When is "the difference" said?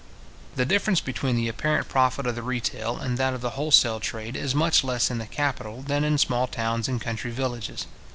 0.55-0.99